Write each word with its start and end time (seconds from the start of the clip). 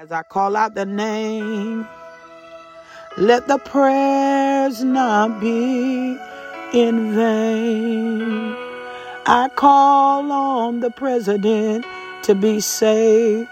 As 0.00 0.12
I 0.12 0.22
call 0.22 0.54
out 0.54 0.76
the 0.76 0.86
name, 0.86 1.84
let 3.16 3.48
the 3.48 3.58
prayers 3.58 4.84
not 4.84 5.40
be 5.40 6.16
in 6.72 7.16
vain. 7.16 8.54
I 9.26 9.50
call 9.56 10.30
on 10.30 10.78
the 10.78 10.90
president 10.92 11.84
to 12.22 12.36
be 12.36 12.60
saved. 12.60 13.48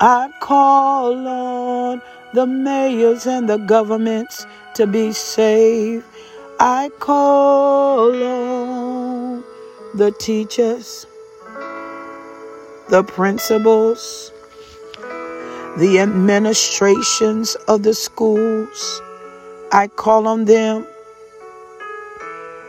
I 0.00 0.32
call 0.38 1.26
on 1.26 2.02
the 2.34 2.46
mayors 2.46 3.26
and 3.26 3.48
the 3.48 3.56
governments 3.56 4.46
to 4.74 4.86
be 4.86 5.10
saved. 5.10 6.04
I 6.60 6.90
call 7.00 8.14
on 8.22 9.42
the 9.96 10.12
teachers, 10.12 11.04
the 12.90 13.02
principals, 13.02 14.30
the 15.78 15.98
administrations 16.00 17.54
of 17.68 17.82
the 17.82 17.94
schools. 17.94 19.02
I 19.72 19.86
call 19.88 20.26
on 20.26 20.44
them. 20.44 20.86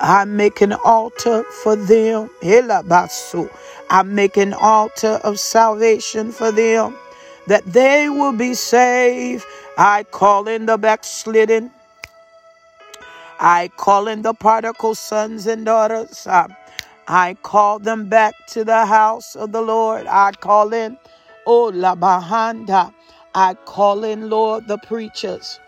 I 0.00 0.24
make 0.24 0.60
an 0.60 0.72
altar 0.72 1.44
for 1.62 1.76
them. 1.76 2.28
I 2.42 4.02
make 4.04 4.36
an 4.36 4.52
altar 4.52 5.20
of 5.24 5.38
salvation 5.38 6.32
for 6.32 6.50
them 6.52 6.96
that 7.46 7.64
they 7.66 8.08
will 8.08 8.32
be 8.32 8.54
saved. 8.54 9.44
I 9.78 10.04
call 10.04 10.48
in 10.48 10.66
the 10.66 10.76
backslidden. 10.76 11.70
I 13.40 13.70
call 13.76 14.06
in 14.06 14.22
the 14.22 14.34
prodigal 14.34 14.94
sons 14.94 15.46
and 15.46 15.64
daughters. 15.64 16.26
I, 16.26 16.46
I 17.08 17.34
call 17.42 17.78
them 17.78 18.08
back 18.08 18.34
to 18.48 18.64
the 18.64 18.86
house 18.86 19.34
of 19.34 19.52
the 19.52 19.62
Lord. 19.62 20.06
I 20.06 20.32
call 20.32 20.72
in, 20.72 20.96
oh, 21.46 21.70
La 21.74 21.94
Bahanda. 21.94 22.92
I 23.34 23.54
call 23.64 24.04
in, 24.04 24.28
Lord, 24.28 24.68
the 24.68 24.78
preachers 24.78 25.58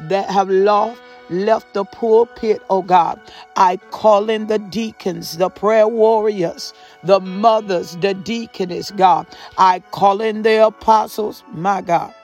that 0.00 0.28
have 0.30 0.50
lost 0.50 1.00
left 1.30 1.74
the 1.74 1.84
pulpit, 1.84 2.62
oh 2.70 2.82
God. 2.82 3.20
I 3.56 3.78
call 3.90 4.30
in 4.30 4.46
the 4.46 4.58
deacons, 4.58 5.38
the 5.38 5.48
prayer 5.48 5.88
warriors, 5.88 6.72
the 7.02 7.20
mothers, 7.20 7.96
the 7.96 8.14
deaconess, 8.14 8.90
God. 8.92 9.26
I 9.58 9.80
call 9.90 10.20
in 10.20 10.42
the 10.42 10.66
apostles, 10.66 11.42
my 11.52 11.80
God. 11.80 12.14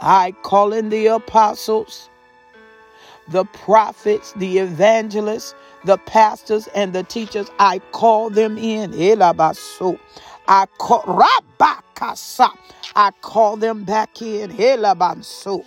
I 0.00 0.32
call 0.42 0.72
in 0.72 0.88
the 0.88 1.08
apostles, 1.08 2.08
the 3.28 3.44
prophets, 3.44 4.32
the 4.34 4.58
evangelists, 4.58 5.54
the 5.84 5.98
pastors, 5.98 6.68
and 6.68 6.92
the 6.92 7.02
teachers. 7.02 7.50
I 7.58 7.80
call 7.92 8.30
them 8.30 8.56
in. 8.56 8.94
I 10.48 10.66
call 10.78 11.02
Rabakasa. 12.00 12.50
I 12.96 13.10
call 13.22 13.56
them 13.56 13.84
back 13.84 14.20
in. 14.22 14.50
Helabanso. 14.50 15.64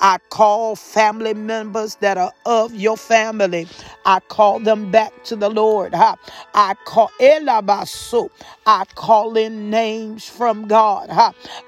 I 0.00 0.18
call 0.30 0.76
family 0.76 1.34
members 1.34 1.96
that 1.96 2.18
are 2.18 2.32
of 2.46 2.74
your 2.74 2.96
family. 2.96 3.66
I 4.04 4.20
call 4.20 4.60
them 4.60 4.90
back 4.90 5.24
to 5.24 5.36
the 5.36 5.48
Lord. 5.48 5.94
I 5.94 6.74
call 6.84 7.10
Elabaso. 7.20 8.30
I 8.66 8.84
call 8.94 9.36
in 9.36 9.70
names 9.70 10.26
from 10.28 10.68
God. 10.68 11.08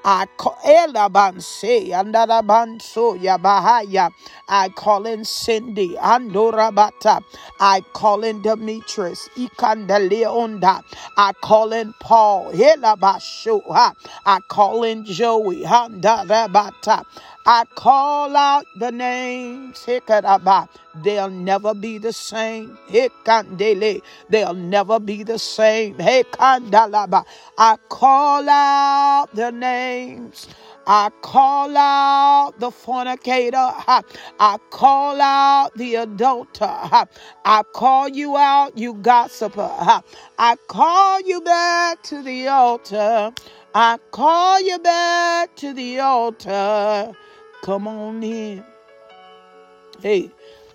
I 0.04 0.26
call 0.36 0.56
Elabanse 0.64 1.88
Andarabanso 1.88 3.18
Yabahaya. 3.18 4.10
I 4.48 4.68
call 4.70 5.06
in 5.06 5.24
Cindy 5.24 5.96
Andorabata. 5.96 7.22
I 7.60 7.80
call 7.94 8.24
in 8.24 8.42
Demetrius 8.42 9.28
Ikandaleonda. 9.36 10.82
I 11.16 11.32
call 11.42 11.72
in 11.72 11.94
Paul 12.00 12.52
Helabasho. 12.52 13.91
I 14.24 14.40
call 14.48 14.82
in 14.84 15.04
Joey. 15.04 15.64
I 17.44 17.64
call 17.74 18.36
out 18.36 18.66
the 18.76 18.92
names. 18.92 19.84
They'll 21.02 21.30
never 21.30 21.74
be 21.74 21.98
the 21.98 22.12
same. 22.12 22.78
They'll 24.28 24.54
never 24.54 25.00
be 25.00 25.22
the 25.22 25.38
same. 25.38 25.96
I 25.98 27.76
call 27.88 28.48
out 28.48 29.28
the 29.34 29.50
names. 29.50 30.48
I 30.86 31.10
call 31.22 31.76
out 31.76 32.54
the 32.58 32.70
fornicator. 32.70 33.56
I 33.56 34.58
call 34.70 35.20
out 35.20 35.70
the 35.76 35.96
adulterer. 35.96 37.06
I 37.44 37.62
call 37.72 38.08
you 38.08 38.36
out, 38.36 38.76
you 38.76 38.94
gossiper. 38.94 39.70
I 40.38 40.56
call 40.68 41.20
you 41.20 41.40
back 41.40 42.02
to 42.04 42.22
the 42.22 42.48
altar. 42.48 43.32
I 43.74 43.98
call 44.10 44.60
you 44.60 44.78
back 44.78 45.54
to 45.56 45.72
the 45.72 46.00
altar. 46.00 47.12
Come 47.62 47.86
on 47.88 48.22
in. 48.22 48.64
Hey, 50.02 50.30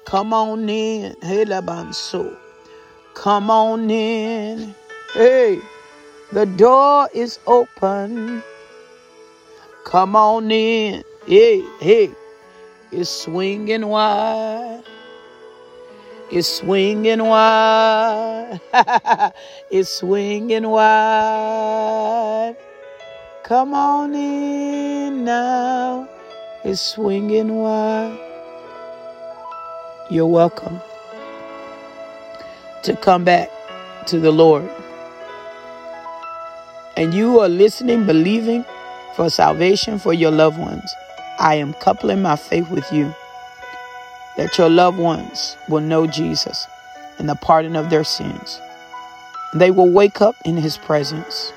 come 0.05 0.33
on 0.33 0.69
in. 0.69 1.15
Hey, 1.21 1.43
Labanso. 1.45 2.37
Come 3.13 3.49
on 3.51 3.89
in. 3.91 4.73
Hey, 5.13 5.59
the 6.31 6.45
door 6.45 7.09
is 7.13 7.39
open. 7.45 8.41
Come 9.87 10.17
on 10.17 10.51
in. 10.51 11.01
Hey, 11.25 11.63
hey. 11.79 12.11
It's 12.91 13.09
swinging 13.09 13.87
wide. 13.87 14.83
It's 16.29 16.57
swinging 16.57 17.23
wide. 17.23 18.59
it's 19.71 19.89
swinging 19.89 20.67
wide. 20.67 22.57
Come 23.45 23.73
on 23.73 24.13
in 24.13 25.23
now. 25.23 26.09
It's 26.65 26.81
swinging 26.81 27.55
wide. 27.55 28.19
You're 30.09 30.27
welcome 30.27 30.81
to 32.83 32.93
come 32.97 33.23
back 33.23 33.49
to 34.07 34.19
the 34.19 34.33
Lord. 34.33 34.69
And 36.97 37.13
you 37.13 37.39
are 37.39 37.47
listening, 37.47 38.05
believing 38.05 38.65
for 39.17 39.31
salvation 39.31 39.97
for 39.97 40.13
your 40.13 40.29
loved 40.29 40.59
ones. 40.59 40.95
I 41.39 41.55
am 41.55 41.73
coupling 41.73 42.21
my 42.21 42.35
faith 42.35 42.69
with 42.69 42.89
you 42.93 43.13
that 44.37 44.55
your 44.59 44.69
loved 44.69 44.99
ones 44.99 45.57
will 45.67 45.81
know 45.81 46.05
Jesus 46.05 46.67
and 47.17 47.27
the 47.27 47.33
pardon 47.33 47.75
of 47.75 47.89
their 47.89 48.03
sins. 48.03 48.61
They 49.55 49.71
will 49.71 49.89
wake 49.89 50.21
up 50.21 50.35
in 50.45 50.55
his 50.55 50.77
presence 50.77 51.51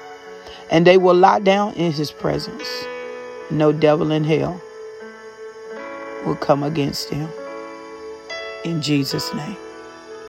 and 0.70 0.86
they 0.86 0.96
will 0.96 1.14
lie 1.14 1.40
down 1.40 1.74
in 1.74 1.92
his 1.92 2.10
presence. 2.10 2.66
No 3.50 3.72
devil 3.72 4.10
in 4.10 4.24
hell 4.24 4.58
will 6.24 6.36
come 6.36 6.62
against 6.62 7.10
them. 7.10 7.28
In 8.64 8.80
Jesus' 8.80 9.34
name. 9.34 9.56